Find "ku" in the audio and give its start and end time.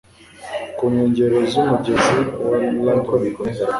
0.77-0.83